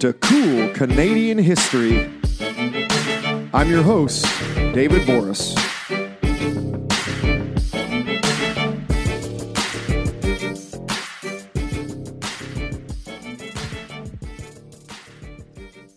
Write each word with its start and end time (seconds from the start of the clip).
To 0.00 0.12
Cool 0.12 0.68
Canadian 0.74 1.38
History. 1.38 2.08
I'm 3.52 3.68
your 3.68 3.82
host, 3.82 4.24
David 4.72 5.02
Borys. 5.02 5.56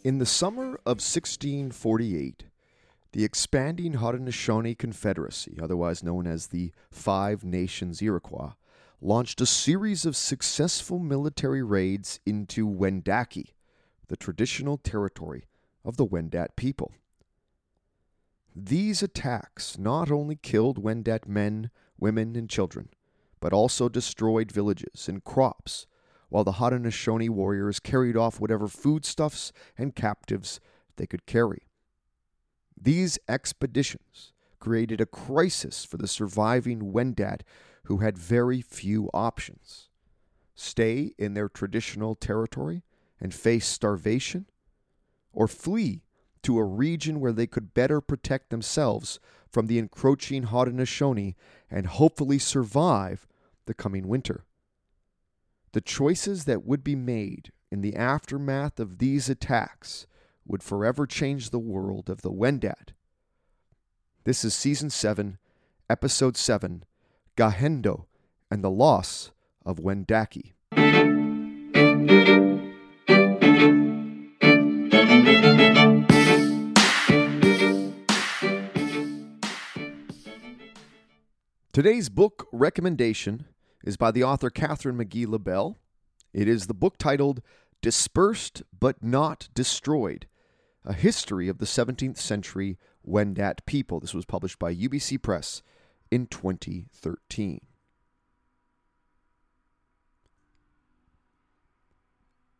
In 0.04 0.18
the 0.18 0.26
summer 0.26 0.80
of 0.84 0.98
1648, 0.98 2.46
the 3.12 3.24
expanding 3.24 3.94
Haudenosaunee 3.94 4.80
Confederacy, 4.80 5.60
otherwise 5.62 6.02
known 6.02 6.26
as 6.26 6.48
the 6.48 6.72
Five 6.90 7.44
Nations 7.44 8.02
Iroquois, 8.02 8.54
launched 9.00 9.42
a 9.42 9.46
series 9.46 10.08
of 10.08 10.16
successful 10.16 10.98
military 10.98 11.62
raids 11.62 12.20
into 12.26 12.68
Wendake, 12.68 13.54
the 14.12 14.18
traditional 14.18 14.78
territory 14.78 15.46
of 15.86 15.96
the 15.96 16.06
Wendat 16.06 16.58
people. 16.58 16.92
These 18.54 19.02
attacks 19.02 19.78
not 19.78 20.12
only 20.12 20.36
killed 20.36 20.84
Wendat 20.84 21.30
men, 21.30 21.72
women, 21.98 22.36
and 22.36 22.50
children, 22.50 22.90
but 23.40 23.54
also 23.54 23.88
destroyed 23.88 24.52
villages 24.52 25.08
and 25.08 25.24
crops, 25.24 25.88
while 26.28 26.44
the 26.44 26.54
Haudenosaunee 26.54 27.30
warriors 27.30 27.80
carried 27.80 28.18
off 28.18 28.42
whatever 28.42 28.68
foodstuffs 28.68 29.54
and 29.78 29.96
captives 29.96 30.60
they 30.98 31.08
could 31.08 31.26
carry. 31.26 31.70
These 32.76 33.18
expeditions 33.30 34.34
created 34.60 35.00
a 35.00 35.06
crisis 35.06 35.86
for 35.86 35.96
the 35.96 36.08
surviving 36.10 36.92
Wendat 36.92 37.44
who 37.86 38.00
had 38.00 38.18
very 38.18 38.62
few 38.62 39.10
options 39.14 39.88
stay 40.54 41.14
in 41.18 41.34
their 41.34 41.48
traditional 41.48 42.14
territory 42.14 42.84
and 43.22 43.34
face 43.34 43.68
starvation, 43.68 44.48
or 45.32 45.48
flee 45.48 46.04
to 46.44 46.58
a 46.58 46.64
region 46.64 47.20
where 47.20 47.32
they 47.32 47.48
could 47.48 47.74
better 47.74 48.02
protect 48.02 48.50
themselves 48.50 49.20
from 49.50 49.68
the 49.68 49.78
encroaching 49.78 50.46
Haudenosaunee 50.46 51.36
and 51.70 51.86
hopefully 51.86 52.40
survive 52.40 53.28
the 53.66 53.74
coming 53.74 54.08
winter. 54.08 54.46
The 55.74 55.82
choices 55.82 56.46
that 56.46 56.66
would 56.66 56.84
be 56.84 56.96
made 56.96 57.52
in 57.72 57.82
the 57.82 57.96
aftermath 57.96 58.80
of 58.80 58.98
these 58.98 59.30
attacks 59.30 60.08
would 60.46 60.64
forever 60.64 61.06
change 61.06 61.50
the 61.50 61.60
world 61.60 62.10
of 62.10 62.22
the 62.22 62.32
Wendat. 62.32 62.94
This 64.24 64.44
is 64.44 64.54
Season 64.54 64.90
7, 64.90 65.38
Episode 65.90 66.36
7 66.36 66.84
Gahendo 67.38 68.06
and 68.50 68.64
the 68.64 68.70
Loss 68.70 69.32
of 69.66 69.78
Wendake. 69.78 70.54
Today's 81.74 82.10
book 82.10 82.50
recommendation 82.52 83.46
is 83.86 83.96
by 83.96 84.12
the 84.12 84.26
author 84.26 84.50
Kathryn 84.50 84.98
Magee 84.98 85.26
Labelle. 85.26 85.78
It 86.34 86.50
is 86.50 86.68
the 86.68 86.74
book 86.74 86.98
titled 86.98 87.42
Dispersed 87.82 88.64
but 88.78 89.02
Not 89.02 89.48
Destroyed 89.54 90.28
A 90.84 90.92
History 90.92 91.48
of 91.48 91.60
the 91.60 91.66
17th 91.66 92.18
Century 92.18 92.78
Wendat 93.08 93.66
People. 93.66 94.02
This 94.02 94.14
was 94.14 94.26
published 94.26 94.60
by 94.60 94.76
UBC 94.76 95.22
Press 95.22 95.64
in 96.12 96.28
2013. 96.28 97.62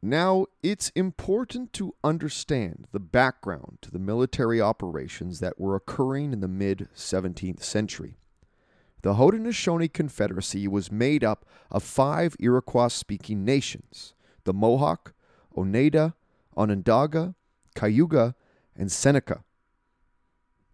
Now, 0.02 0.46
it's 0.64 0.90
important 0.96 1.74
to 1.74 1.96
understand 2.02 2.88
the 2.94 3.02
background 3.02 3.80
to 3.82 3.92
the 3.92 4.00
military 4.00 4.62
operations 4.62 5.42
that 5.42 5.60
were 5.60 5.76
occurring 5.76 6.32
in 6.32 6.40
the 6.40 6.48
mid 6.48 6.88
17th 6.96 7.62
century. 7.62 8.16
The 9.04 9.16
Haudenosaunee 9.16 9.92
Confederacy 9.92 10.68
was 10.68 10.92
made 10.92 11.24
up 11.24 11.46
of 11.72 11.84
five 11.84 12.36
Iroquois 12.40 12.90
speaking 12.90 13.44
nations 13.44 14.14
the 14.44 14.54
Mohawk, 14.54 15.14
Oneida, 15.56 16.16
Onondaga, 16.56 17.36
Cayuga, 17.76 18.36
and 18.76 18.92
Seneca. 18.92 19.44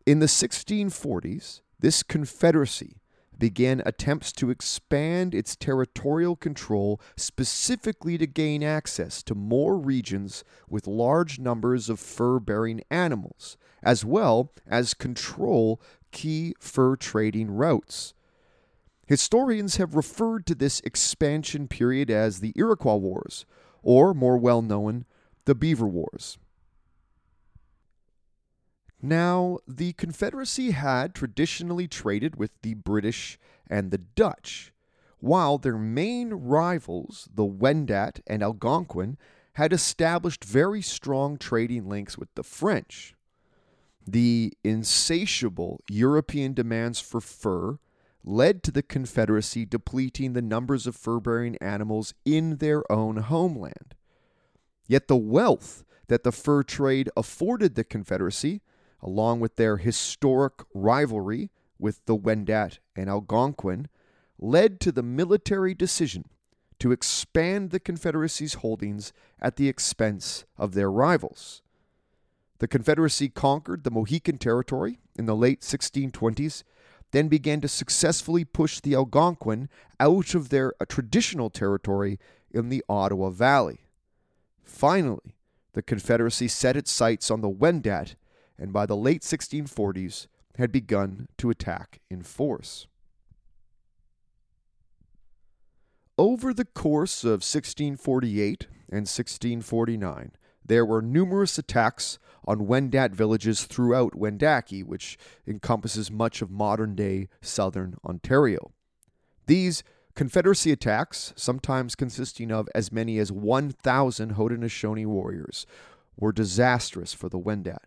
In 0.05 0.19
the 0.19 0.25
1640s, 0.25 1.61
this 1.79 2.01
confederacy 2.03 3.01
began 3.37 3.81
attempts 3.85 4.31
to 4.31 4.49
expand 4.49 5.35
its 5.35 5.55
territorial 5.55 6.35
control 6.35 6.99
specifically 7.15 8.17
to 8.17 8.25
gain 8.25 8.63
access 8.63 9.21
to 9.23 9.35
more 9.35 9.77
regions 9.77 10.43
with 10.69 10.87
large 10.87 11.39
numbers 11.39 11.89
of 11.89 11.99
fur 11.99 12.39
bearing 12.39 12.81
animals, 12.89 13.57
as 13.83 14.03
well 14.03 14.51
as 14.65 14.93
control 14.93 15.81
key 16.11 16.55
fur 16.59 16.95
trading 16.95 17.51
routes. 17.51 18.13
Historians 19.07 19.77
have 19.77 19.95
referred 19.95 20.45
to 20.45 20.53
this 20.53 20.81
expansion 20.81 21.69
period 21.69 22.11
as 22.11 22.41
the 22.41 22.51
Iroquois 22.57 22.95
Wars, 22.95 23.45
or 23.81 24.13
more 24.13 24.37
well 24.37 24.61
known, 24.61 25.05
the 25.45 25.55
Beaver 25.55 25.87
Wars. 25.87 26.37
Now, 29.01 29.59
the 29.65 29.93
Confederacy 29.93 30.71
had 30.71 31.15
traditionally 31.15 31.87
traded 31.87 32.35
with 32.35 32.51
the 32.61 32.73
British 32.73 33.39
and 33.69 33.91
the 33.91 33.97
Dutch, 33.97 34.73
while 35.19 35.57
their 35.57 35.77
main 35.77 36.33
rivals, 36.33 37.29
the 37.33 37.45
Wendat 37.45 38.19
and 38.27 38.43
Algonquin, 38.43 39.17
had 39.53 39.71
established 39.71 40.43
very 40.43 40.81
strong 40.81 41.37
trading 41.37 41.87
links 41.87 42.17
with 42.17 42.33
the 42.35 42.43
French. 42.43 43.15
The 44.05 44.53
insatiable 44.65 45.81
European 45.89 46.53
demands 46.53 46.99
for 46.99 47.21
fur 47.21 47.79
led 48.23 48.63
to 48.63 48.71
the 48.71 48.83
Confederacy 48.83 49.65
depleting 49.65 50.33
the 50.33 50.41
numbers 50.41 50.87
of 50.87 50.95
fur 50.95 51.19
bearing 51.19 51.55
animals 51.57 52.13
in 52.25 52.57
their 52.57 52.89
own 52.91 53.17
homeland. 53.17 53.95
Yet 54.87 55.07
the 55.07 55.17
wealth 55.17 55.83
that 56.07 56.23
the 56.23 56.31
fur 56.31 56.63
trade 56.63 57.09
afforded 57.15 57.75
the 57.75 57.83
Confederacy 57.83 58.61
along 59.01 59.39
with 59.39 59.55
their 59.55 59.77
historic 59.77 60.53
rivalry 60.73 61.51
with 61.79 62.05
the 62.05 62.15
Wendat 62.15 62.79
and 62.95 63.09
Algonquin, 63.09 63.87
led 64.39 64.79
to 64.79 64.91
the 64.91 65.03
military 65.03 65.73
decision 65.73 66.25
to 66.79 66.91
expand 66.91 67.69
the 67.69 67.79
Confederacy's 67.79 68.55
holdings 68.55 69.13
at 69.39 69.55
the 69.55 69.67
expense 69.67 70.45
of 70.57 70.73
their 70.73 70.91
rivals. 70.91 71.61
The 72.59 72.67
Confederacy 72.67 73.29
conquered 73.29 73.83
the 73.83 73.91
Mohican 73.91 74.37
Territory 74.37 74.99
in 75.15 75.25
the 75.25 75.35
late 75.35 75.61
1620s, 75.61 76.63
then 77.11 77.27
began 77.27 77.61
to 77.61 77.67
successfully 77.67 78.43
push 78.43 78.79
the 78.79 78.95
Algonquin 78.95 79.69
out 79.99 80.35
of 80.35 80.49
their 80.49 80.73
uh, 80.79 80.85
traditional 80.87 81.49
territory 81.49 82.19
in 82.51 82.69
the 82.69 82.83
Ottawa 82.89 83.29
Valley. 83.29 83.79
Finally, 84.63 85.35
the 85.73 85.81
Confederacy 85.81 86.47
set 86.47 86.75
its 86.75 86.91
sights 86.91 87.31
on 87.31 87.41
the 87.41 87.49
Wendat 87.49 88.15
and 88.57 88.73
by 88.73 88.85
the 88.85 88.97
late 88.97 89.21
1640s 89.21 90.27
had 90.57 90.71
begun 90.71 91.27
to 91.37 91.49
attack 91.49 91.99
in 92.09 92.23
force. 92.23 92.87
Over 96.17 96.51
the 96.51 96.65
course 96.65 97.23
of 97.23 97.43
1648 97.45 98.67
and 98.89 99.05
1649, 99.05 100.31
there 100.67 100.85
were 100.85 101.01
numerous 101.01 101.57
attacks 101.57 102.19
on 102.45 102.67
Wendat 102.67 103.11
villages 103.11 103.65
throughout 103.65 104.13
Wendake, 104.13 104.83
which 104.85 105.17
encompasses 105.45 106.11
much 106.11 106.41
of 106.41 106.49
modern 106.49 106.95
day 106.95 107.27
southern 107.41 107.95
Ontario. 108.05 108.71
These 109.47 109.83
Confederacy 110.17 110.71
attacks, 110.71 111.31
sometimes 111.35 111.93
consisting 111.93 112.51
of 112.51 112.67
as 112.73 112.91
many 112.91 113.19
as 113.19 113.31
1,000 113.31 114.33
Haudenosaunee 114.33 115.05
warriors, 115.05 115.67
were 116.17 116.31
disastrous 116.31 117.13
for 117.13 117.29
the 117.29 117.37
Wendat. 117.37 117.85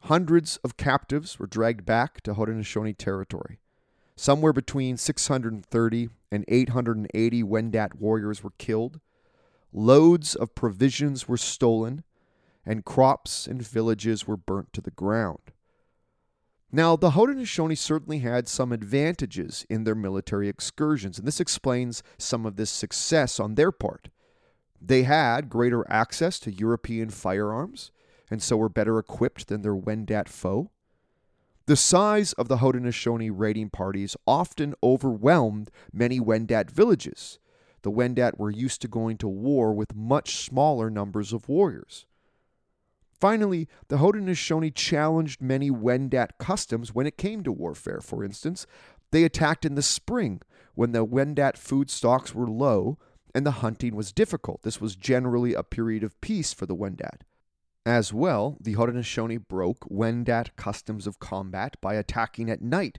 Hundreds 0.00 0.56
of 0.64 0.76
captives 0.76 1.38
were 1.38 1.46
dragged 1.46 1.86
back 1.86 2.20
to 2.22 2.34
Haudenosaunee 2.34 2.96
territory. 2.98 3.60
Somewhere 4.16 4.52
between 4.52 4.96
630 4.96 6.08
and 6.32 6.44
880 6.48 7.42
Wendat 7.44 7.94
warriors 7.94 8.42
were 8.42 8.52
killed. 8.58 8.98
Loads 9.72 10.34
of 10.34 10.54
provisions 10.54 11.28
were 11.28 11.36
stolen, 11.36 12.04
and 12.66 12.84
crops 12.84 13.46
and 13.46 13.62
villages 13.62 14.26
were 14.26 14.36
burnt 14.36 14.72
to 14.72 14.80
the 14.80 14.90
ground. 14.90 15.52
Now, 16.72 16.94
the 16.94 17.10
Haudenosaunee 17.10 17.76
certainly 17.76 18.20
had 18.20 18.46
some 18.46 18.70
advantages 18.70 19.66
in 19.68 19.84
their 19.84 19.94
military 19.94 20.48
excursions, 20.48 21.18
and 21.18 21.26
this 21.26 21.40
explains 21.40 22.02
some 22.16 22.46
of 22.46 22.56
this 22.56 22.70
success 22.70 23.40
on 23.40 23.54
their 23.56 23.72
part. 23.72 24.08
They 24.80 25.02
had 25.02 25.48
greater 25.48 25.84
access 25.90 26.38
to 26.40 26.52
European 26.52 27.10
firearms, 27.10 27.90
and 28.30 28.42
so 28.42 28.56
were 28.56 28.68
better 28.68 28.98
equipped 28.98 29.48
than 29.48 29.62
their 29.62 29.74
Wendat 29.74 30.28
foe. 30.28 30.70
The 31.66 31.76
size 31.76 32.32
of 32.34 32.48
the 32.48 32.58
Haudenosaunee 32.58 33.30
raiding 33.32 33.70
parties 33.70 34.16
often 34.26 34.74
overwhelmed 34.82 35.70
many 35.92 36.20
Wendat 36.20 36.70
villages. 36.70 37.38
The 37.82 37.90
Wendat 37.90 38.38
were 38.38 38.50
used 38.50 38.82
to 38.82 38.88
going 38.88 39.16
to 39.18 39.28
war 39.28 39.72
with 39.72 39.94
much 39.94 40.36
smaller 40.36 40.90
numbers 40.90 41.32
of 41.32 41.48
warriors. 41.48 42.06
Finally, 43.12 43.68
the 43.88 43.98
Haudenosaunee 43.98 44.74
challenged 44.74 45.42
many 45.42 45.70
Wendat 45.70 46.38
customs 46.38 46.94
when 46.94 47.06
it 47.06 47.18
came 47.18 47.42
to 47.42 47.52
warfare. 47.52 48.00
For 48.00 48.24
instance, 48.24 48.66
they 49.10 49.24
attacked 49.24 49.64
in 49.64 49.74
the 49.74 49.82
spring 49.82 50.40
when 50.74 50.92
the 50.92 51.04
Wendat 51.04 51.58
food 51.58 51.90
stocks 51.90 52.34
were 52.34 52.48
low 52.48 52.98
and 53.34 53.44
the 53.44 53.60
hunting 53.62 53.94
was 53.94 54.12
difficult. 54.12 54.62
This 54.62 54.80
was 54.80 54.96
generally 54.96 55.54
a 55.54 55.62
period 55.62 56.02
of 56.02 56.20
peace 56.20 56.52
for 56.52 56.66
the 56.66 56.74
Wendat. 56.74 57.22
As 57.84 58.12
well, 58.12 58.56
the 58.60 58.74
Haudenosaunee 58.74 59.46
broke 59.48 59.88
Wendat 59.88 60.56
customs 60.56 61.06
of 61.06 61.18
combat 61.18 61.76
by 61.80 61.94
attacking 61.94 62.50
at 62.50 62.62
night, 62.62 62.98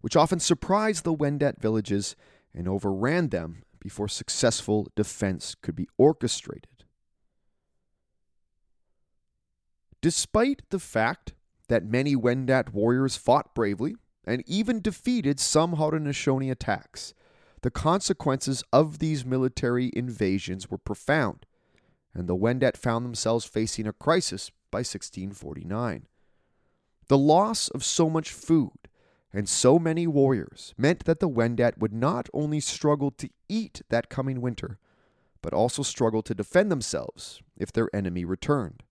which 0.00 0.16
often 0.16 0.40
surprised 0.40 1.04
the 1.04 1.14
Wendat 1.14 1.60
villages 1.60 2.16
and 2.54 2.68
overran 2.68 3.28
them 3.28 3.62
before 3.86 4.08
successful 4.08 4.88
defense 4.96 5.54
could 5.62 5.76
be 5.76 5.86
orchestrated. 5.96 6.82
Despite 10.00 10.62
the 10.70 10.80
fact 10.80 11.34
that 11.68 11.84
many 11.84 12.16
Wendat 12.16 12.72
warriors 12.72 13.14
fought 13.14 13.54
bravely 13.54 13.94
and 14.24 14.42
even 14.48 14.80
defeated 14.80 15.38
some 15.38 15.76
Haudenosaunee 15.76 16.50
attacks, 16.50 17.14
the 17.62 17.70
consequences 17.70 18.64
of 18.72 18.98
these 18.98 19.24
military 19.24 19.92
invasions 19.94 20.68
were 20.68 20.78
profound, 20.78 21.46
and 22.12 22.28
the 22.28 22.34
Wendat 22.34 22.76
found 22.76 23.04
themselves 23.04 23.44
facing 23.44 23.86
a 23.86 23.92
crisis 23.92 24.50
by 24.72 24.78
1649. 24.78 26.08
The 27.06 27.18
loss 27.18 27.68
of 27.68 27.84
so 27.84 28.10
much 28.10 28.32
food 28.32 28.85
and 29.36 29.50
so 29.50 29.78
many 29.78 30.06
warriors 30.06 30.74
meant 30.78 31.04
that 31.04 31.20
the 31.20 31.28
Wendat 31.28 31.76
would 31.76 31.92
not 31.92 32.26
only 32.32 32.58
struggle 32.58 33.10
to 33.10 33.28
eat 33.50 33.82
that 33.90 34.08
coming 34.08 34.40
winter, 34.40 34.78
but 35.42 35.52
also 35.52 35.82
struggle 35.82 36.22
to 36.22 36.34
defend 36.34 36.72
themselves 36.72 37.42
if 37.58 37.70
their 37.70 37.94
enemy 37.94 38.24
returned. 38.24 38.82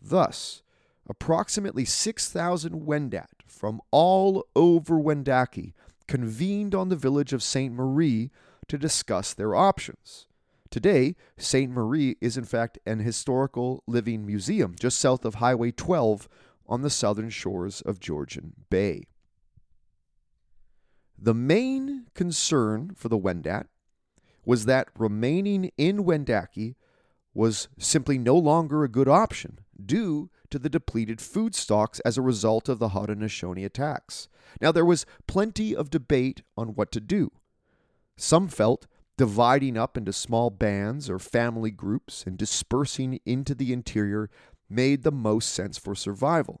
Thus, 0.00 0.62
approximately 1.06 1.84
6,000 1.84 2.86
Wendat 2.86 3.42
from 3.46 3.82
all 3.90 4.46
over 4.56 4.98
Wendake 4.98 5.74
convened 6.08 6.74
on 6.74 6.88
the 6.88 6.96
village 6.96 7.34
of 7.34 7.42
Sainte 7.42 7.74
Marie 7.74 8.30
to 8.68 8.78
discuss 8.78 9.34
their 9.34 9.54
options. 9.54 10.26
Today, 10.70 11.16
Sainte 11.36 11.70
Marie 11.70 12.16
is 12.22 12.38
in 12.38 12.44
fact 12.44 12.78
an 12.86 13.00
historical 13.00 13.82
living 13.86 14.24
museum 14.24 14.74
just 14.80 14.98
south 14.98 15.26
of 15.26 15.34
Highway 15.34 15.70
12 15.70 16.30
on 16.66 16.80
the 16.80 16.88
southern 16.88 17.28
shores 17.28 17.82
of 17.82 18.00
Georgian 18.00 18.54
Bay. 18.70 19.04
The 21.18 21.34
main 21.34 22.06
concern 22.14 22.92
for 22.94 23.08
the 23.08 23.18
Wendat 23.18 23.66
was 24.44 24.66
that 24.66 24.88
remaining 24.98 25.70
in 25.76 26.04
Wendake 26.04 26.74
was 27.32 27.68
simply 27.78 28.18
no 28.18 28.36
longer 28.36 28.84
a 28.84 28.88
good 28.88 29.08
option 29.08 29.60
due 29.84 30.30
to 30.50 30.58
the 30.58 30.68
depleted 30.68 31.20
food 31.20 31.54
stocks 31.54 32.00
as 32.00 32.16
a 32.16 32.22
result 32.22 32.68
of 32.68 32.78
the 32.78 32.90
Haudenosaunee 32.90 33.64
attacks. 33.64 34.28
Now, 34.60 34.70
there 34.70 34.84
was 34.84 35.06
plenty 35.26 35.74
of 35.74 35.90
debate 35.90 36.42
on 36.56 36.74
what 36.74 36.92
to 36.92 37.00
do. 37.00 37.32
Some 38.16 38.48
felt 38.48 38.86
dividing 39.16 39.76
up 39.76 39.96
into 39.96 40.12
small 40.12 40.50
bands 40.50 41.08
or 41.08 41.18
family 41.18 41.70
groups 41.70 42.24
and 42.26 42.36
dispersing 42.36 43.20
into 43.24 43.54
the 43.54 43.72
interior 43.72 44.30
made 44.68 45.02
the 45.02 45.12
most 45.12 45.52
sense 45.52 45.78
for 45.78 45.94
survival. 45.94 46.60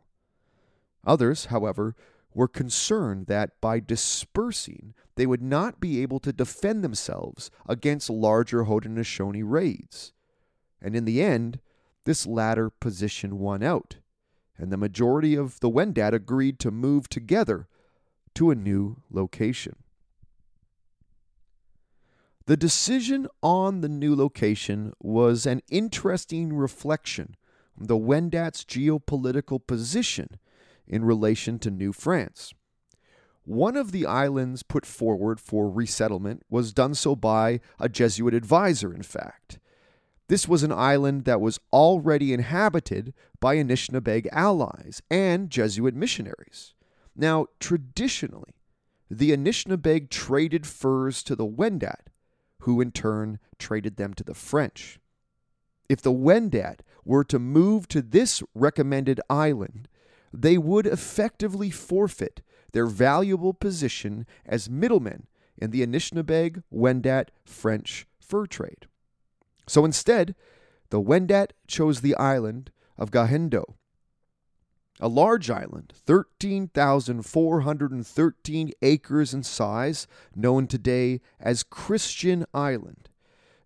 Others, 1.06 1.46
however, 1.46 1.94
were 2.34 2.48
concerned 2.48 3.26
that 3.26 3.60
by 3.60 3.80
dispersing, 3.80 4.92
they 5.14 5.26
would 5.26 5.42
not 5.42 5.80
be 5.80 6.02
able 6.02 6.18
to 6.20 6.32
defend 6.32 6.82
themselves 6.82 7.50
against 7.68 8.10
larger 8.10 8.64
Haudenosaunee 8.64 9.44
raids. 9.44 10.12
And 10.82 10.96
in 10.96 11.04
the 11.04 11.22
end, 11.22 11.60
this 12.04 12.26
latter 12.26 12.68
position 12.68 13.38
won 13.38 13.62
out, 13.62 13.96
and 14.58 14.70
the 14.70 14.76
majority 14.76 15.34
of 15.34 15.60
the 15.60 15.70
Wendat 15.70 16.12
agreed 16.12 16.58
to 16.60 16.70
move 16.70 17.08
together 17.08 17.68
to 18.34 18.50
a 18.50 18.54
new 18.54 19.02
location. 19.10 19.76
The 22.46 22.56
decision 22.58 23.26
on 23.42 23.80
the 23.80 23.88
new 23.88 24.14
location 24.14 24.92
was 25.00 25.46
an 25.46 25.62
interesting 25.70 26.52
reflection 26.52 27.36
on 27.80 27.86
the 27.86 27.96
Wendat's 27.96 28.64
geopolitical 28.64 29.66
position 29.66 30.38
in 30.86 31.04
relation 31.04 31.58
to 31.60 31.70
New 31.70 31.92
France. 31.92 32.52
One 33.44 33.76
of 33.76 33.92
the 33.92 34.06
islands 34.06 34.62
put 34.62 34.86
forward 34.86 35.38
for 35.38 35.68
resettlement 35.68 36.42
was 36.48 36.72
done 36.72 36.94
so 36.94 37.14
by 37.14 37.60
a 37.78 37.88
Jesuit 37.88 38.32
advisor, 38.32 38.92
in 38.94 39.02
fact. 39.02 39.58
This 40.28 40.48
was 40.48 40.62
an 40.62 40.72
island 40.72 41.26
that 41.26 41.40
was 41.40 41.60
already 41.70 42.32
inhabited 42.32 43.12
by 43.40 43.56
Anishinaabeg 43.56 44.26
allies 44.32 45.02
and 45.10 45.50
Jesuit 45.50 45.94
missionaries. 45.94 46.74
Now, 47.14 47.46
traditionally, 47.60 48.54
the 49.10 49.32
Anishinaabeg 49.36 50.08
traded 50.08 50.66
furs 50.66 51.22
to 51.24 51.36
the 51.36 51.46
Wendat, 51.46 52.08
who 52.60 52.80
in 52.80 52.90
turn 52.90 53.38
traded 53.58 53.96
them 53.96 54.14
to 54.14 54.24
the 54.24 54.34
French. 54.34 54.98
If 55.88 56.00
the 56.00 56.12
Wendat 56.12 56.80
were 57.04 57.24
to 57.24 57.38
move 57.38 57.86
to 57.88 58.00
this 58.00 58.42
recommended 58.54 59.20
island, 59.28 59.88
they 60.36 60.58
would 60.58 60.86
effectively 60.86 61.70
forfeit 61.70 62.42
their 62.72 62.86
valuable 62.86 63.54
position 63.54 64.26
as 64.44 64.68
middlemen 64.68 65.28
in 65.56 65.70
the 65.70 65.86
Anishinaabeg 65.86 66.64
Wendat 66.72 67.28
French 67.44 68.08
fur 68.20 68.46
trade. 68.46 68.88
So 69.68 69.84
instead, 69.84 70.34
the 70.90 71.00
Wendat 71.00 71.52
chose 71.68 72.00
the 72.00 72.16
island 72.16 72.72
of 72.98 73.12
Gahendo, 73.12 73.74
a 75.00 75.08
large 75.08 75.50
island, 75.50 75.92
13,413 76.04 78.70
acres 78.82 79.34
in 79.34 79.42
size, 79.42 80.06
known 80.34 80.66
today 80.66 81.20
as 81.40 81.62
Christian 81.62 82.44
Island. 82.52 83.08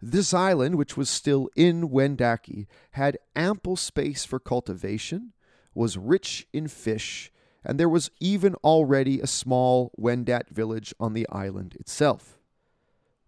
This 0.00 0.32
island, 0.32 0.76
which 0.76 0.96
was 0.96 1.10
still 1.10 1.50
in 1.56 1.88
Wendake, 1.88 2.68
had 2.92 3.18
ample 3.34 3.74
space 3.76 4.24
for 4.24 4.38
cultivation, 4.38 5.32
was 5.78 5.96
rich 5.96 6.46
in 6.52 6.66
fish, 6.66 7.30
and 7.64 7.78
there 7.78 7.88
was 7.88 8.10
even 8.20 8.54
already 8.56 9.20
a 9.20 9.26
small 9.26 9.92
Wendat 9.98 10.48
village 10.50 10.92
on 10.98 11.14
the 11.14 11.26
island 11.30 11.76
itself. 11.78 12.38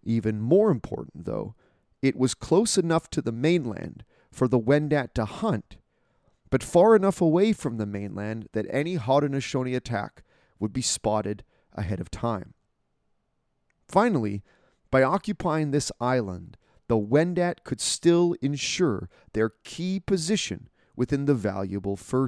Even 0.03 0.41
more 0.41 0.69
important, 0.69 1.25
though, 1.25 1.55
it 2.01 2.17
was 2.17 2.33
close 2.33 2.77
enough 2.77 3.09
to 3.11 3.21
the 3.21 3.31
mainland 3.31 4.03
for 4.31 4.47
the 4.47 4.59
Wendat 4.59 5.13
to 5.13 5.25
hunt, 5.25 5.77
but 6.49 6.61
far 6.61 6.95
enough 6.95 7.21
away 7.21 7.53
from 7.53 7.77
the 7.77 7.85
mainland 7.85 8.49
that 8.51 8.65
any 8.69 8.97
Haudenosaunee 8.97 9.75
attack 9.75 10.23
would 10.59 10.73
be 10.73 10.81
spotted 10.81 11.43
ahead 11.73 12.01
of 12.01 12.11
time. 12.11 12.53
Finally, 13.87 14.43
by 14.89 15.03
occupying 15.03 15.71
this 15.71 15.91
island, 16.01 16.57
the 16.89 16.97
Wendat 16.97 17.63
could 17.63 17.79
still 17.79 18.35
ensure 18.41 19.09
their 19.33 19.53
key 19.63 20.01
position 20.01 20.67
within 20.95 21.25
the 21.25 21.33
valuable 21.33 21.95
fur. 21.95 22.27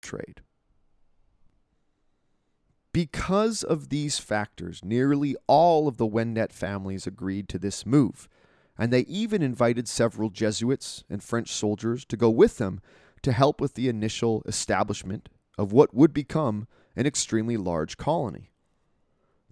Trade. 0.00 0.42
Because 2.92 3.62
of 3.62 3.90
these 3.90 4.18
factors, 4.18 4.84
nearly 4.84 5.36
all 5.46 5.86
of 5.86 5.98
the 5.98 6.06
Wendat 6.06 6.52
families 6.52 7.06
agreed 7.06 7.48
to 7.50 7.58
this 7.58 7.84
move, 7.86 8.28
and 8.78 8.92
they 8.92 9.00
even 9.02 9.42
invited 9.42 9.86
several 9.88 10.30
Jesuits 10.30 11.04
and 11.10 11.22
French 11.22 11.52
soldiers 11.52 12.04
to 12.06 12.16
go 12.16 12.30
with 12.30 12.58
them 12.58 12.80
to 13.22 13.32
help 13.32 13.60
with 13.60 13.74
the 13.74 13.88
initial 13.88 14.42
establishment 14.46 15.28
of 15.58 15.72
what 15.72 15.94
would 15.94 16.14
become 16.14 16.66
an 16.96 17.06
extremely 17.06 17.56
large 17.56 17.96
colony. 17.96 18.50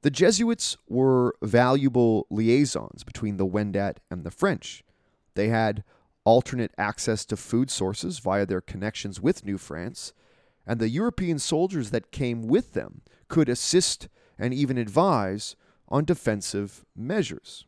The 0.03 0.11
Jesuits 0.11 0.77
were 0.89 1.35
valuable 1.43 2.27
liaisons 2.31 3.03
between 3.03 3.37
the 3.37 3.47
Wendat 3.47 3.99
and 4.11 4.25
the 4.25 4.31
French. 4.31 4.85
They 5.35 5.49
had 5.49 5.83
alternate 6.25 6.73
access 6.79 7.25
to 7.27 7.37
food 7.37 7.71
sources 7.71 8.19
via 8.19 8.47
their 8.47 8.61
connections 8.61 9.21
with 9.21 9.45
New 9.45 9.59
France, 9.59 10.13
and 10.67 10.81
the 10.81 10.89
European 10.89 11.39
soldiers 11.39 11.91
that 11.91 12.11
came 12.11 12.43
with 12.43 12.73
them 12.73 13.03
could 13.29 13.49
assist 13.49 14.09
and 14.39 14.53
even 14.53 14.77
advise 14.77 15.57
on 15.89 16.05
defensive 16.05 16.85
measures. 16.97 17.65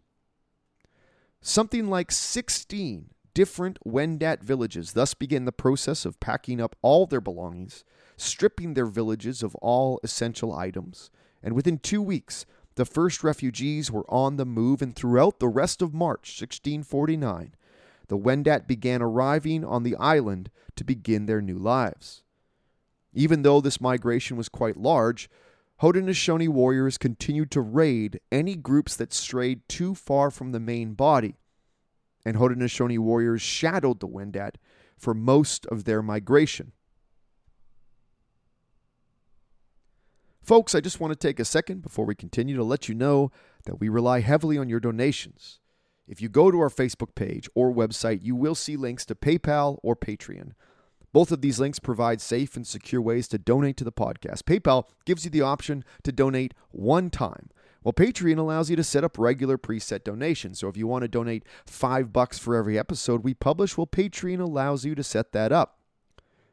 Something 1.40 1.88
like 1.88 2.10
16 2.10 3.10
different 3.34 3.78
Wendat 3.86 4.42
villages 4.42 4.94
thus 4.94 5.14
began 5.14 5.44
the 5.44 5.52
process 5.52 6.04
of 6.04 6.18
packing 6.18 6.60
up 6.60 6.74
all 6.82 7.06
their 7.06 7.20
belongings, 7.20 7.84
stripping 8.16 8.74
their 8.74 8.86
villages 8.86 9.44
of 9.44 9.54
all 9.56 10.00
essential 10.02 10.52
items, 10.52 11.10
and 11.40 11.54
within 11.54 11.78
two 11.78 12.02
weeks, 12.02 12.44
the 12.74 12.84
first 12.84 13.22
refugees 13.22 13.90
were 13.90 14.08
on 14.08 14.36
the 14.36 14.44
move, 14.44 14.82
and 14.82 14.94
throughout 14.94 15.38
the 15.38 15.48
rest 15.48 15.82
of 15.82 15.94
March 15.94 16.40
1649, 16.40 17.54
the 18.08 18.18
Wendat 18.18 18.66
began 18.66 19.02
arriving 19.02 19.64
on 19.64 19.82
the 19.82 19.96
island 19.96 20.50
to 20.76 20.84
begin 20.84 21.26
their 21.26 21.40
new 21.40 21.58
lives. 21.58 22.22
Even 23.18 23.42
though 23.42 23.60
this 23.60 23.80
migration 23.80 24.36
was 24.36 24.48
quite 24.48 24.76
large, 24.76 25.28
Haudenosaunee 25.82 26.48
warriors 26.48 26.96
continued 26.96 27.50
to 27.50 27.60
raid 27.60 28.20
any 28.30 28.54
groups 28.54 28.94
that 28.94 29.12
strayed 29.12 29.68
too 29.68 29.96
far 29.96 30.30
from 30.30 30.52
the 30.52 30.60
main 30.60 30.94
body, 30.94 31.34
and 32.24 32.36
Haudenosaunee 32.36 33.00
warriors 33.00 33.42
shadowed 33.42 33.98
the 33.98 34.06
Wendat 34.06 34.52
for 34.96 35.14
most 35.14 35.66
of 35.66 35.82
their 35.82 36.00
migration. 36.00 36.70
Folks, 40.40 40.76
I 40.76 40.80
just 40.80 41.00
want 41.00 41.10
to 41.12 41.18
take 41.18 41.40
a 41.40 41.44
second 41.44 41.82
before 41.82 42.04
we 42.04 42.14
continue 42.14 42.54
to 42.54 42.62
let 42.62 42.88
you 42.88 42.94
know 42.94 43.32
that 43.64 43.80
we 43.80 43.88
rely 43.88 44.20
heavily 44.20 44.56
on 44.56 44.68
your 44.68 44.78
donations. 44.78 45.58
If 46.06 46.22
you 46.22 46.28
go 46.28 46.52
to 46.52 46.60
our 46.60 46.70
Facebook 46.70 47.16
page 47.16 47.48
or 47.56 47.74
website, 47.74 48.20
you 48.22 48.36
will 48.36 48.54
see 48.54 48.76
links 48.76 49.04
to 49.06 49.16
PayPal 49.16 49.78
or 49.82 49.96
Patreon. 49.96 50.52
Both 51.12 51.32
of 51.32 51.40
these 51.40 51.58
links 51.58 51.78
provide 51.78 52.20
safe 52.20 52.54
and 52.54 52.66
secure 52.66 53.00
ways 53.00 53.28
to 53.28 53.38
donate 53.38 53.76
to 53.78 53.84
the 53.84 53.92
podcast. 53.92 54.42
PayPal 54.42 54.84
gives 55.06 55.24
you 55.24 55.30
the 55.30 55.40
option 55.40 55.84
to 56.02 56.12
donate 56.12 56.52
one 56.70 57.08
time, 57.08 57.48
while 57.82 57.92
Patreon 57.94 58.38
allows 58.38 58.68
you 58.68 58.76
to 58.76 58.84
set 58.84 59.04
up 59.04 59.18
regular 59.18 59.56
preset 59.56 60.04
donations. 60.04 60.58
So 60.58 60.68
if 60.68 60.76
you 60.76 60.86
want 60.86 61.02
to 61.02 61.08
donate 61.08 61.44
5 61.66 62.12
bucks 62.12 62.38
for 62.38 62.54
every 62.54 62.78
episode 62.78 63.24
we 63.24 63.34
publish, 63.34 63.76
well 63.76 63.86
Patreon 63.86 64.40
allows 64.40 64.84
you 64.84 64.94
to 64.94 65.02
set 65.02 65.32
that 65.32 65.52
up. 65.52 65.78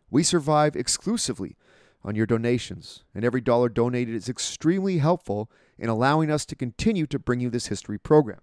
We 0.10 0.24
survive 0.24 0.76
exclusively 0.76 1.58
on 2.04 2.16
your 2.16 2.28
donations, 2.28 3.04
and 3.14 3.26
every 3.26 3.42
dollar 3.42 3.68
donated 3.68 4.16
is 4.16 4.30
extremely 4.30 5.00
helpful 5.00 5.52
in 5.78 5.90
allowing 5.90 6.32
us 6.32 6.46
to 6.46 6.56
continue 6.56 7.08
to 7.08 7.20
bring 7.20 7.40
you 7.40 7.50
this 7.50 7.68
history 7.68 7.98
program. 7.98 8.40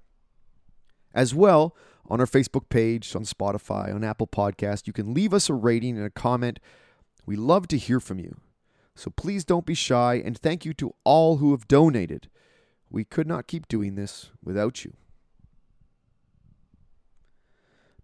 As 1.14 1.35
well, 1.35 1.76
on 2.09 2.21
our 2.21 2.26
Facebook 2.26 2.69
page, 2.69 3.14
on 3.14 3.25
Spotify, 3.25 3.95
on 3.95 4.04
Apple 4.04 4.26
Podcast, 4.26 4.87
you 4.87 4.92
can 4.92 5.14
leave 5.14 5.33
us 5.33 5.49
a 5.49 5.54
rating 5.54 5.97
and 5.97 6.07
a 6.07 6.11
comment. 6.11 6.59
We 7.26 7.37
love 7.37 7.69
to 7.69 7.78
hear 7.78 8.00
from 8.00 8.19
you. 8.19 8.37
So 8.95 9.11
please 9.11 9.45
don't 9.45 9.66
be 9.66 9.75
shy, 9.75 10.21
and 10.23 10.37
thank 10.37 10.64
you 10.64 10.75
to 10.75 10.95
all 11.04 11.38
who 11.38 11.52
have 11.52 11.69
donated. 11.69 12.28
We 12.90 13.04
could 13.04 13.26
not 13.26 13.47
keep 13.47 13.69
doing 13.69 13.95
this 13.95 14.31
without 14.45 14.85
you. 14.85 14.95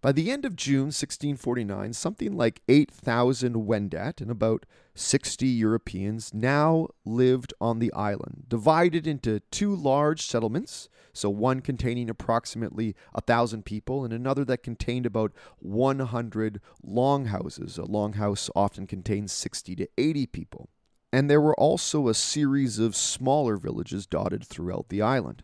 By 0.01 0.13
the 0.13 0.31
end 0.31 0.45
of 0.45 0.55
June 0.55 0.93
1649, 0.93 1.91
something 1.91 2.37
like 2.37 2.61
8,000 2.69 3.55
Wendat 3.55 4.21
and 4.21 4.31
about 4.31 4.65
60 4.95 5.45
Europeans 5.45 6.33
now 6.33 6.87
lived 7.03 7.53
on 7.59 7.79
the 7.79 7.91
island, 7.91 8.45
divided 8.47 9.05
into 9.05 9.41
two 9.51 9.75
large 9.75 10.25
settlements, 10.25 10.87
so 11.11 11.29
one 11.29 11.59
containing 11.59 12.09
approximately 12.09 12.95
1,000 13.11 13.65
people 13.65 14.05
and 14.05 14.13
another 14.13 14.45
that 14.45 14.63
contained 14.63 15.05
about 15.05 15.33
100 15.57 16.61
longhouses. 16.81 17.77
A 17.77 17.81
longhouse 17.81 18.49
often 18.55 18.87
contains 18.87 19.33
60 19.33 19.75
to 19.75 19.87
80 19.97 20.27
people. 20.27 20.69
And 21.11 21.29
there 21.29 21.41
were 21.41 21.59
also 21.59 22.07
a 22.07 22.13
series 22.13 22.79
of 22.79 22.95
smaller 22.95 23.57
villages 23.57 24.07
dotted 24.07 24.45
throughout 24.45 24.87
the 24.87 25.01
island. 25.01 25.43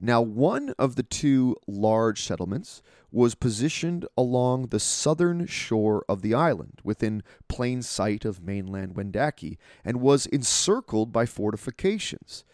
Now, 0.00 0.20
one 0.22 0.74
of 0.78 0.94
the 0.94 1.02
two 1.02 1.56
large 1.66 2.22
settlements 2.22 2.82
was 3.10 3.34
positioned 3.34 4.06
along 4.16 4.66
the 4.66 4.78
southern 4.78 5.46
shore 5.46 6.04
of 6.08 6.22
the 6.22 6.34
island, 6.34 6.80
within 6.84 7.22
plain 7.48 7.82
sight 7.82 8.24
of 8.24 8.42
mainland 8.42 8.94
Wendake, 8.94 9.58
and 9.84 10.00
was 10.00 10.26
encircled 10.26 11.12
by 11.12 11.26
fortifications. 11.26 12.44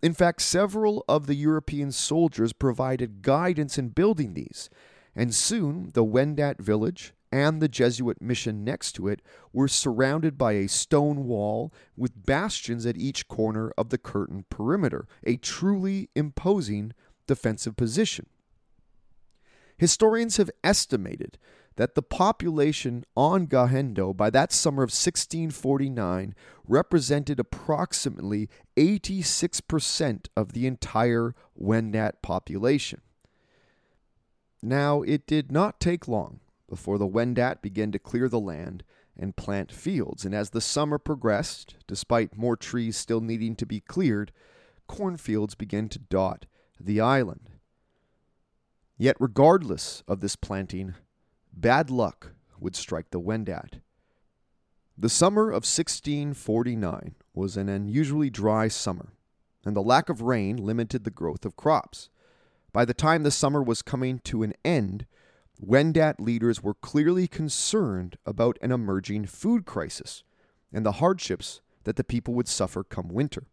In 0.00 0.14
fact, 0.14 0.42
several 0.42 1.04
of 1.08 1.26
the 1.26 1.34
European 1.34 1.90
soldiers 1.92 2.52
provided 2.52 3.22
guidance 3.22 3.78
in 3.78 3.88
building 3.88 4.34
these, 4.34 4.70
and 5.14 5.34
soon 5.34 5.90
the 5.94 6.04
Wendat 6.04 6.60
village 6.60 7.14
and 7.32 7.60
the 7.62 7.68
Jesuit 7.68 8.20
mission 8.20 8.62
next 8.62 8.92
to 8.92 9.08
it 9.08 9.22
were 9.52 9.66
surrounded 9.66 10.36
by 10.36 10.52
a 10.52 10.68
stone 10.68 11.24
wall 11.24 11.72
with 11.96 12.26
bastions 12.26 12.84
at 12.84 12.98
each 12.98 13.26
corner 13.26 13.72
of 13.78 13.88
the 13.88 13.98
curtain 13.98 14.44
perimeter, 14.50 15.08
a 15.24 15.36
truly 15.36 16.10
imposing 16.14 16.92
defensive 17.26 17.74
position. 17.74 18.26
Historians 19.78 20.36
have 20.36 20.50
estimated 20.62 21.38
that 21.76 21.94
the 21.94 22.02
population 22.02 23.04
on 23.16 23.46
Gahendo 23.46 24.14
by 24.14 24.28
that 24.30 24.52
summer 24.52 24.82
of 24.82 24.88
1649 24.88 26.34
represented 26.68 27.40
approximately 27.40 28.50
86% 28.76 30.26
of 30.36 30.52
the 30.52 30.66
entire 30.66 31.34
Wendat 31.58 32.20
population. 32.20 33.00
Now, 34.62 35.02
it 35.02 35.26
did 35.26 35.50
not 35.50 35.80
take 35.80 36.06
long 36.06 36.40
before 36.72 36.96
the 36.96 37.06
Wendat 37.06 37.60
began 37.60 37.92
to 37.92 37.98
clear 37.98 38.30
the 38.30 38.40
land 38.40 38.82
and 39.14 39.36
plant 39.36 39.70
fields. 39.70 40.24
And 40.24 40.34
as 40.34 40.48
the 40.48 40.60
summer 40.62 40.96
progressed, 40.96 41.76
despite 41.86 42.38
more 42.38 42.56
trees 42.56 42.96
still 42.96 43.20
needing 43.20 43.54
to 43.56 43.66
be 43.66 43.80
cleared, 43.80 44.32
cornfields 44.86 45.54
began 45.54 45.90
to 45.90 45.98
dot 45.98 46.46
the 46.80 46.98
island. 46.98 47.50
Yet, 48.96 49.18
regardless 49.20 50.02
of 50.08 50.20
this 50.20 50.34
planting, 50.34 50.94
bad 51.52 51.90
luck 51.90 52.32
would 52.58 52.74
strike 52.74 53.10
the 53.10 53.20
Wendat. 53.20 53.82
The 54.96 55.10
summer 55.10 55.48
of 55.48 55.68
1649 55.68 57.16
was 57.34 57.58
an 57.58 57.68
unusually 57.68 58.30
dry 58.30 58.68
summer, 58.68 59.12
and 59.66 59.76
the 59.76 59.82
lack 59.82 60.08
of 60.08 60.22
rain 60.22 60.56
limited 60.56 61.04
the 61.04 61.10
growth 61.10 61.44
of 61.44 61.54
crops. 61.54 62.08
By 62.72 62.86
the 62.86 62.94
time 62.94 63.24
the 63.24 63.30
summer 63.30 63.62
was 63.62 63.82
coming 63.82 64.20
to 64.20 64.42
an 64.42 64.54
end, 64.64 65.04
Wendat 65.60 66.18
leaders 66.18 66.62
were 66.62 66.74
clearly 66.74 67.28
concerned 67.28 68.16
about 68.26 68.58
an 68.62 68.72
emerging 68.72 69.26
food 69.26 69.64
crisis 69.64 70.24
and 70.72 70.84
the 70.84 70.92
hardships 70.92 71.60
that 71.84 71.96
the 71.96 72.04
people 72.04 72.34
would 72.34 72.48
suffer 72.48 72.82
come 72.82 73.08
winter. 73.08 73.46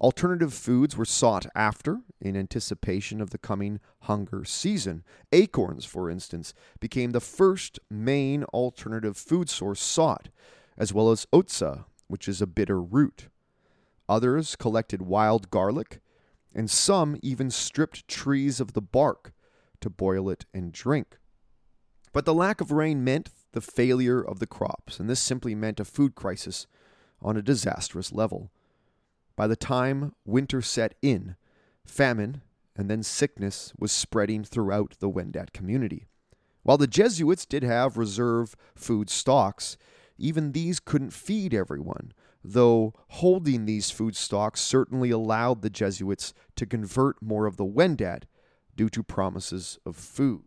Alternative 0.00 0.52
foods 0.52 0.96
were 0.96 1.04
sought 1.04 1.46
after 1.54 2.00
in 2.20 2.36
anticipation 2.36 3.20
of 3.20 3.30
the 3.30 3.38
coming 3.38 3.78
hunger 4.00 4.44
season. 4.44 5.04
Acorns, 5.30 5.84
for 5.84 6.10
instance, 6.10 6.54
became 6.80 7.12
the 7.12 7.20
first 7.20 7.78
main 7.88 8.42
alternative 8.44 9.16
food 9.16 9.48
source 9.48 9.80
sought, 9.80 10.28
as 10.76 10.92
well 10.92 11.12
as 11.12 11.26
otsa, 11.32 11.84
which 12.08 12.26
is 12.26 12.42
a 12.42 12.48
bitter 12.48 12.82
root. 12.82 13.28
Others 14.08 14.56
collected 14.56 15.02
wild 15.02 15.50
garlic, 15.50 16.00
and 16.52 16.68
some 16.68 17.16
even 17.22 17.50
stripped 17.50 18.08
trees 18.08 18.60
of 18.60 18.72
the 18.72 18.82
bark 18.82 19.32
to 19.82 19.90
boil 19.90 20.30
it 20.30 20.44
and 20.54 20.72
drink. 20.72 21.18
But 22.12 22.24
the 22.24 22.34
lack 22.34 22.60
of 22.60 22.72
rain 22.72 23.04
meant 23.04 23.30
the 23.52 23.60
failure 23.60 24.20
of 24.20 24.38
the 24.38 24.46
crops, 24.46 24.98
and 24.98 25.08
this 25.08 25.20
simply 25.20 25.54
meant 25.54 25.80
a 25.80 25.84
food 25.84 26.14
crisis 26.14 26.66
on 27.20 27.36
a 27.36 27.42
disastrous 27.42 28.12
level. 28.12 28.50
By 29.36 29.46
the 29.46 29.56
time 29.56 30.14
winter 30.24 30.60
set 30.60 30.94
in, 31.00 31.36
famine 31.84 32.42
and 32.76 32.90
then 32.90 33.02
sickness 33.02 33.72
was 33.78 33.92
spreading 33.92 34.44
throughout 34.44 34.96
the 34.98 35.08
Wendat 35.08 35.52
community. 35.52 36.06
While 36.62 36.78
the 36.78 36.86
Jesuits 36.86 37.44
did 37.44 37.62
have 37.62 37.96
reserve 37.96 38.56
food 38.74 39.10
stocks, 39.10 39.76
even 40.16 40.52
these 40.52 40.80
couldn't 40.80 41.12
feed 41.12 41.52
everyone, 41.52 42.12
though 42.44 42.94
holding 43.08 43.64
these 43.64 43.90
food 43.90 44.16
stocks 44.16 44.60
certainly 44.60 45.10
allowed 45.10 45.62
the 45.62 45.70
Jesuits 45.70 46.32
to 46.56 46.66
convert 46.66 47.22
more 47.22 47.46
of 47.46 47.56
the 47.56 47.66
Wendat 47.66 48.24
due 48.76 48.88
to 48.90 49.02
promises 49.02 49.78
of 49.84 49.96
food. 49.96 50.42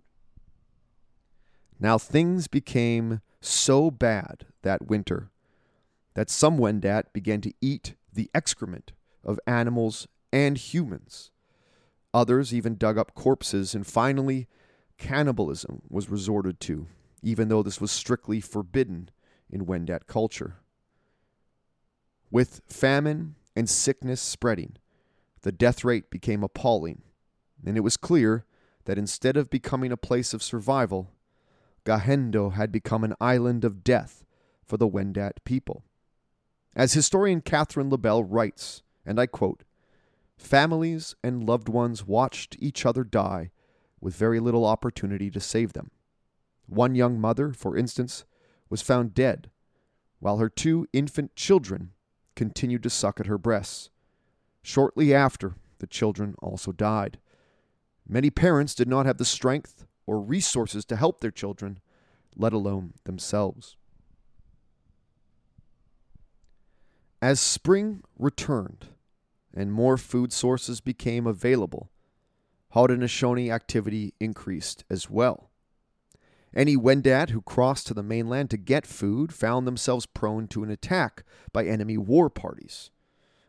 Now 1.79 1.97
things 1.97 2.47
became 2.47 3.21
so 3.41 3.91
bad 3.91 4.45
that 4.61 4.87
winter 4.87 5.29
that 6.15 6.29
some 6.29 6.57
Wendat 6.57 7.13
began 7.13 7.41
to 7.41 7.53
eat 7.61 7.95
the 8.11 8.29
excrement 8.33 8.93
of 9.23 9.39
animals 9.45 10.07
and 10.31 10.57
humans. 10.57 11.31
Others 12.13 12.53
even 12.53 12.77
dug 12.77 12.97
up 12.97 13.13
corpses, 13.13 13.75
and 13.75 13.85
finally, 13.85 14.47
cannibalism 14.97 15.81
was 15.89 16.09
resorted 16.09 16.59
to, 16.61 16.87
even 17.21 17.49
though 17.49 17.61
this 17.61 17.81
was 17.81 17.91
strictly 17.91 18.39
forbidden 18.39 19.09
in 19.49 19.65
Wendat 19.65 20.07
culture. 20.07 20.55
With 22.31 22.61
famine 22.67 23.35
and 23.55 23.69
sickness 23.69 24.21
spreading, 24.21 24.77
the 25.41 25.51
death 25.51 25.83
rate 25.83 26.09
became 26.09 26.43
appalling, 26.43 27.01
and 27.65 27.77
it 27.77 27.81
was 27.81 27.97
clear 27.97 28.45
that 28.85 28.97
instead 28.97 29.35
of 29.35 29.49
becoming 29.49 29.91
a 29.91 29.97
place 29.97 30.33
of 30.33 30.43
survival, 30.43 31.11
Gahendo 31.85 32.53
had 32.53 32.71
become 32.71 33.03
an 33.03 33.15
island 33.19 33.65
of 33.65 33.83
death 33.83 34.23
for 34.63 34.77
the 34.77 34.87
Wendat 34.87 35.43
people. 35.43 35.83
As 36.75 36.93
historian 36.93 37.41
Kathryn 37.41 37.89
Labelle 37.89 38.23
writes, 38.23 38.81
and 39.05 39.19
I 39.19 39.27
quote, 39.27 39.63
Families 40.37 41.15
and 41.23 41.47
loved 41.47 41.69
ones 41.69 42.05
watched 42.05 42.57
each 42.59 42.85
other 42.85 43.03
die 43.03 43.51
with 44.01 44.15
very 44.15 44.39
little 44.39 44.65
opportunity 44.65 45.31
to 45.31 45.39
save 45.39 45.73
them. 45.73 45.91
One 46.67 46.95
young 46.95 47.19
mother, 47.19 47.53
for 47.53 47.77
instance, 47.77 48.25
was 48.69 48.81
found 48.81 49.13
dead, 49.13 49.49
while 50.19 50.37
her 50.37 50.49
two 50.49 50.87
infant 50.91 51.35
children 51.35 51.91
continued 52.35 52.83
to 52.83 52.89
suck 52.89 53.19
at 53.19 53.27
her 53.27 53.37
breasts. 53.37 53.89
Shortly 54.61 55.13
after, 55.13 55.55
the 55.79 55.87
children 55.87 56.35
also 56.39 56.71
died. 56.71 57.19
Many 58.07 58.29
parents 58.29 58.75
did 58.75 58.87
not 58.87 59.05
have 59.05 59.17
the 59.17 59.25
strength 59.25 59.85
or 60.05 60.19
resources 60.19 60.85
to 60.85 60.95
help 60.95 61.19
their 61.19 61.31
children, 61.31 61.79
let 62.35 62.53
alone 62.53 62.93
themselves. 63.05 63.75
As 67.21 67.39
spring 67.39 68.03
returned 68.19 68.89
and 69.53 69.71
more 69.71 69.97
food 69.97 70.31
sources 70.31 70.81
became 70.81 71.25
available, 71.25 71.89
Haudenosaunee 72.75 73.51
activity 73.51 74.13
increased 74.19 74.83
as 74.89 75.09
well. 75.09 75.49
Any 76.53 76.77
Wendat 76.77 77.31
who 77.31 77.41
crossed 77.41 77.87
to 77.87 77.93
the 77.93 78.03
mainland 78.03 78.49
to 78.51 78.57
get 78.57 78.85
food 78.85 79.33
found 79.33 79.65
themselves 79.65 80.05
prone 80.05 80.47
to 80.49 80.63
an 80.63 80.69
attack 80.69 81.23
by 81.51 81.65
enemy 81.65 81.97
war 81.97 82.29
parties. 82.29 82.91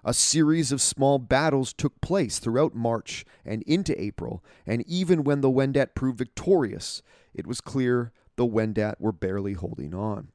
A 0.08 0.14
series 0.14 0.70
of 0.70 0.80
small 0.80 1.18
battles 1.18 1.72
took 1.72 2.00
place 2.00 2.38
throughout 2.38 2.76
March 2.76 3.24
and 3.44 3.64
into 3.64 4.00
April, 4.00 4.44
and 4.64 4.86
even 4.86 5.24
when 5.24 5.40
the 5.40 5.50
Wendat 5.50 5.96
proved 5.96 6.18
victorious, 6.18 7.02
it 7.34 7.44
was 7.44 7.60
clear 7.60 8.12
the 8.36 8.46
Wendat 8.46 9.00
were 9.00 9.10
barely 9.10 9.54
holding 9.54 9.94
on. 9.94 10.28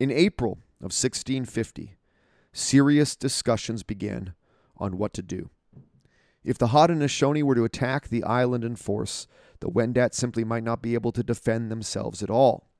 In 0.00 0.10
April 0.10 0.52
of 0.80 0.94
1650, 0.94 1.96
serious 2.50 3.14
discussions 3.14 3.82
began 3.82 4.32
on 4.78 4.96
what 4.96 5.12
to 5.12 5.22
do. 5.22 5.50
If 6.42 6.56
the 6.56 6.68
Haudenosaunee 6.68 7.42
were 7.42 7.54
to 7.54 7.64
attack 7.64 8.08
the 8.08 8.24
island 8.24 8.64
in 8.64 8.76
force, 8.76 9.26
the 9.60 9.68
Wendat 9.68 10.14
simply 10.14 10.44
might 10.44 10.64
not 10.64 10.80
be 10.80 10.94
able 10.94 11.12
to 11.12 11.22
defend 11.22 11.70
themselves 11.70 12.22
at 12.22 12.30
all. 12.30 12.70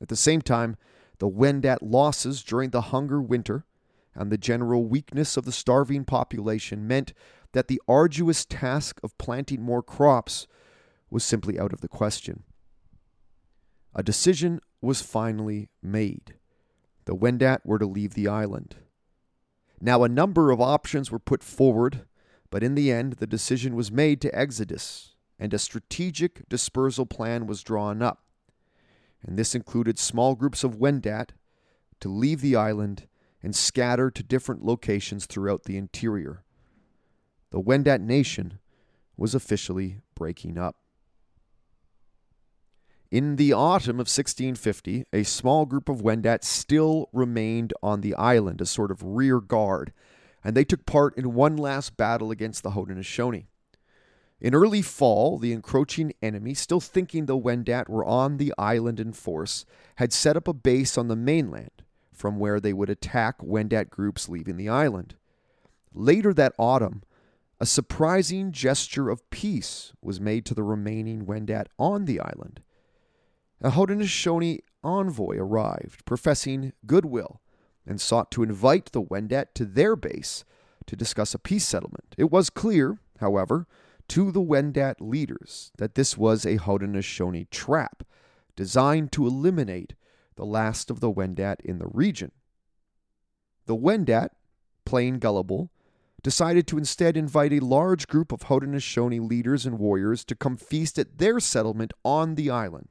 At 0.00 0.08
the 0.08 0.16
same 0.16 0.42
time, 0.42 0.76
the 1.18 1.28
Wendat 1.28 1.78
losses 1.82 2.42
during 2.42 2.70
the 2.70 2.80
hunger 2.80 3.22
winter 3.22 3.64
and 4.14 4.30
the 4.30 4.38
general 4.38 4.84
weakness 4.84 5.36
of 5.36 5.44
the 5.44 5.52
starving 5.52 6.04
population 6.04 6.86
meant 6.86 7.12
that 7.52 7.68
the 7.68 7.80
arduous 7.86 8.44
task 8.44 9.00
of 9.02 9.16
planting 9.18 9.62
more 9.62 9.82
crops 9.82 10.46
was 11.10 11.24
simply 11.24 11.58
out 11.58 11.72
of 11.72 11.80
the 11.80 11.88
question. 11.88 12.42
A 13.94 14.02
decision 14.02 14.60
was 14.80 15.02
finally 15.02 15.68
made. 15.82 16.34
The 17.04 17.14
Wendat 17.14 17.60
were 17.64 17.78
to 17.78 17.86
leave 17.86 18.14
the 18.14 18.28
island. 18.28 18.76
Now, 19.80 20.04
a 20.04 20.08
number 20.08 20.50
of 20.50 20.60
options 20.60 21.10
were 21.10 21.18
put 21.18 21.42
forward 21.42 22.06
but 22.52 22.62
in 22.62 22.74
the 22.74 22.92
end, 22.92 23.14
the 23.14 23.26
decision 23.26 23.74
was 23.74 23.90
made 23.90 24.20
to 24.20 24.38
exodus, 24.38 25.14
and 25.38 25.54
a 25.54 25.58
strategic 25.58 26.46
dispersal 26.50 27.06
plan 27.06 27.46
was 27.46 27.62
drawn 27.62 28.02
up. 28.02 28.26
And 29.26 29.38
this 29.38 29.54
included 29.54 29.98
small 29.98 30.34
groups 30.34 30.62
of 30.62 30.76
Wendat 30.76 31.30
to 32.00 32.10
leave 32.10 32.42
the 32.42 32.54
island 32.54 33.08
and 33.42 33.56
scatter 33.56 34.10
to 34.10 34.22
different 34.22 34.64
locations 34.64 35.26
throughout 35.26 35.64
the 35.64 35.76
interior. 35.76 36.44
The 37.50 37.60
Wendat 37.60 38.00
nation 38.00 38.58
was 39.16 39.34
officially 39.34 39.98
breaking 40.14 40.56
up. 40.56 40.76
In 43.10 43.36
the 43.36 43.52
autumn 43.52 43.96
of 43.96 44.08
1650, 44.08 45.04
a 45.12 45.22
small 45.22 45.66
group 45.66 45.90
of 45.90 46.00
Wendat 46.00 46.44
still 46.44 47.10
remained 47.12 47.74
on 47.82 48.00
the 48.00 48.14
island, 48.14 48.62
a 48.62 48.66
sort 48.66 48.90
of 48.90 49.02
rear 49.02 49.38
guard, 49.38 49.92
and 50.42 50.56
they 50.56 50.64
took 50.64 50.86
part 50.86 51.16
in 51.18 51.34
one 51.34 51.56
last 51.56 51.96
battle 51.98 52.30
against 52.30 52.62
the 52.62 52.70
Haudenosaunee. 52.70 53.48
In 54.40 54.54
early 54.54 54.80
fall, 54.80 55.38
the 55.38 55.52
encroaching 55.52 56.14
enemy, 56.22 56.54
still 56.54 56.80
thinking 56.80 57.26
the 57.26 57.36
Wendat 57.36 57.88
were 57.88 58.04
on 58.04 58.38
the 58.38 58.54
island 58.56 58.98
in 58.98 59.12
force, 59.12 59.66
had 59.96 60.12
set 60.12 60.36
up 60.36 60.48
a 60.48 60.54
base 60.54 60.96
on 60.96 61.08
the 61.08 61.14
mainland 61.14 61.82
from 62.22 62.38
where 62.38 62.60
they 62.60 62.72
would 62.72 62.88
attack 62.88 63.38
Wendat 63.42 63.90
groups 63.90 64.28
leaving 64.28 64.56
the 64.56 64.68
island. 64.68 65.16
Later 65.92 66.32
that 66.32 66.54
autumn, 66.56 67.02
a 67.58 67.66
surprising 67.66 68.52
gesture 68.52 69.10
of 69.10 69.28
peace 69.30 69.92
was 70.00 70.20
made 70.20 70.46
to 70.46 70.54
the 70.54 70.62
remaining 70.62 71.26
Wendat 71.26 71.66
on 71.80 72.04
the 72.04 72.20
island. 72.20 72.62
A 73.60 73.70
Haudenosaunee 73.70 74.60
envoy 74.84 75.36
arrived, 75.36 76.04
professing 76.04 76.72
goodwill 76.86 77.40
and 77.84 78.00
sought 78.00 78.30
to 78.30 78.44
invite 78.44 78.92
the 78.92 79.02
Wendat 79.02 79.46
to 79.54 79.64
their 79.64 79.96
base 79.96 80.44
to 80.86 80.94
discuss 80.94 81.34
a 81.34 81.40
peace 81.40 81.66
settlement. 81.66 82.14
It 82.16 82.30
was 82.30 82.50
clear, 82.50 83.00
however, 83.18 83.66
to 84.10 84.30
the 84.30 84.40
Wendat 84.40 85.00
leaders 85.00 85.72
that 85.78 85.96
this 85.96 86.16
was 86.16 86.44
a 86.44 86.58
Haudenosaunee 86.58 87.50
trap 87.50 88.04
designed 88.54 89.10
to 89.10 89.26
eliminate 89.26 89.94
the 90.42 90.46
last 90.46 90.90
of 90.90 90.98
the 90.98 91.08
Wendat 91.08 91.60
in 91.60 91.78
the 91.78 91.86
region. 91.86 92.32
The 93.66 93.76
Wendat, 93.76 94.30
plain 94.84 95.20
gullible, 95.20 95.70
decided 96.24 96.66
to 96.66 96.78
instead 96.78 97.16
invite 97.16 97.52
a 97.52 97.60
large 97.60 98.08
group 98.08 98.32
of 98.32 98.40
Haudenosaunee 98.40 99.20
leaders 99.20 99.66
and 99.66 99.78
warriors 99.78 100.24
to 100.24 100.34
come 100.34 100.56
feast 100.56 100.98
at 100.98 101.18
their 101.18 101.38
settlement 101.38 101.92
on 102.04 102.34
the 102.34 102.50
island. 102.50 102.88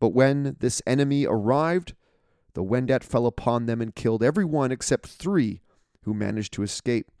But 0.00 0.08
when 0.08 0.56
this 0.58 0.82
enemy 0.88 1.24
arrived, 1.24 1.94
the 2.54 2.64
Wendat 2.64 3.04
fell 3.04 3.26
upon 3.26 3.66
them 3.66 3.80
and 3.80 3.94
killed 3.94 4.24
every 4.24 4.44
one 4.44 4.72
except 4.72 5.06
three 5.06 5.60
who 6.02 6.12
managed 6.12 6.52
to 6.54 6.64
escape. 6.64 7.12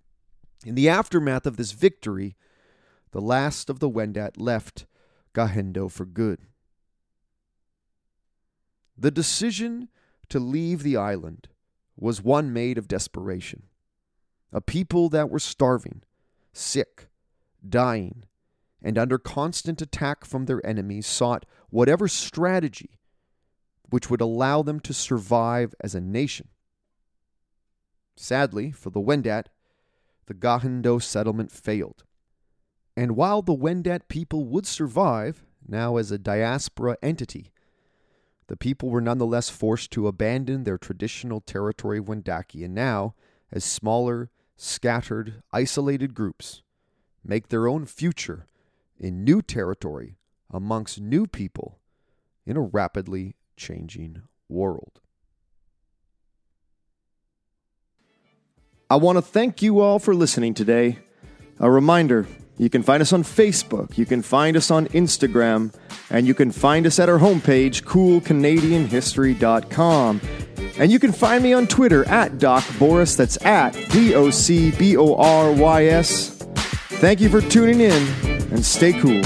In 0.66 0.74
the 0.74 0.88
aftermath 0.88 1.46
of 1.46 1.56
this 1.56 1.70
victory, 1.70 2.34
the 3.12 3.20
last 3.20 3.70
of 3.70 3.78
the 3.78 3.88
Wendat 3.88 4.40
left 4.40 4.86
Gahendo 5.34 5.88
for 5.88 6.04
good. 6.04 6.40
The 9.00 9.10
decision 9.10 9.88
to 10.28 10.38
leave 10.38 10.82
the 10.82 10.98
island 10.98 11.48
was 11.96 12.22
one 12.22 12.52
made 12.52 12.76
of 12.76 12.86
desperation. 12.86 13.62
A 14.52 14.60
people 14.60 15.08
that 15.08 15.30
were 15.30 15.38
starving, 15.38 16.02
sick, 16.52 17.08
dying, 17.66 18.24
and 18.82 18.98
under 18.98 19.16
constant 19.16 19.80
attack 19.80 20.26
from 20.26 20.44
their 20.44 20.64
enemies 20.66 21.06
sought 21.06 21.46
whatever 21.70 22.08
strategy 22.08 22.98
which 23.88 24.10
would 24.10 24.20
allow 24.20 24.62
them 24.62 24.80
to 24.80 24.92
survive 24.92 25.74
as 25.80 25.94
a 25.94 26.00
nation. 26.00 26.48
Sadly, 28.16 28.70
for 28.70 28.90
the 28.90 29.00
Wendat, 29.00 29.46
the 30.26 30.34
Gahendo 30.34 31.02
settlement 31.02 31.50
failed. 31.50 32.04
And 32.98 33.16
while 33.16 33.40
the 33.40 33.56
Wendat 33.56 34.08
people 34.08 34.44
would 34.44 34.66
survive, 34.66 35.46
now 35.66 35.96
as 35.96 36.12
a 36.12 36.18
diaspora 36.18 36.98
entity, 37.02 37.50
the 38.50 38.56
people 38.56 38.88
were 38.90 39.00
nonetheless 39.00 39.48
forced 39.48 39.92
to 39.92 40.08
abandon 40.08 40.64
their 40.64 40.76
traditional 40.76 41.40
territory 41.40 41.98
of 41.98 42.06
Wendake 42.06 42.64
and 42.64 42.74
now, 42.74 43.14
as 43.52 43.62
smaller, 43.62 44.28
scattered, 44.56 45.44
isolated 45.52 46.14
groups 46.14 46.62
make 47.24 47.46
their 47.46 47.68
own 47.68 47.86
future 47.86 48.48
in 48.98 49.22
new 49.22 49.40
territory 49.40 50.16
amongst 50.52 51.00
new 51.00 51.28
people 51.28 51.78
in 52.44 52.56
a 52.56 52.60
rapidly 52.60 53.36
changing 53.56 54.22
world. 54.48 55.00
I 58.90 58.96
want 58.96 59.16
to 59.16 59.22
thank 59.22 59.62
you 59.62 59.78
all 59.78 60.00
for 60.00 60.12
listening 60.12 60.54
today. 60.54 60.98
A 61.60 61.70
reminder 61.70 62.26
you 62.60 62.68
can 62.68 62.82
find 62.82 63.00
us 63.00 63.14
on 63.14 63.22
Facebook, 63.22 63.96
you 63.96 64.04
can 64.04 64.20
find 64.20 64.54
us 64.54 64.70
on 64.70 64.86
Instagram, 64.88 65.72
and 66.10 66.26
you 66.26 66.34
can 66.34 66.52
find 66.52 66.86
us 66.86 66.98
at 66.98 67.08
our 67.08 67.18
homepage, 67.18 67.84
coolcanadianhistory.com. 67.84 70.20
And 70.78 70.92
you 70.92 70.98
can 70.98 71.12
find 71.12 71.42
me 71.42 71.54
on 71.54 71.66
Twitter 71.66 72.06
at 72.06 72.38
Doc 72.38 72.62
Borys, 72.78 73.16
that's 73.16 73.42
at 73.46 73.70
D 73.90 74.14
O 74.14 74.28
C 74.28 74.72
B 74.72 74.98
O 74.98 75.14
R 75.14 75.52
Y 75.52 75.86
S. 75.86 76.36
Thank 77.00 77.22
you 77.22 77.30
for 77.30 77.40
tuning 77.40 77.80
in 77.80 78.06
and 78.52 78.62
stay 78.62 78.92
cool. 78.92 79.22